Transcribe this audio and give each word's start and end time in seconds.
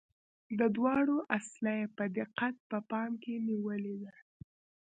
دا 0.57 0.67
دواړه 0.77 1.15
اصله 1.37 1.71
یې 1.79 1.85
په 1.97 2.03
دقت 2.17 2.55
په 2.69 2.77
پام 2.89 3.11
کې 3.23 3.43
نیولي 3.47 3.95
دي. 4.01 4.13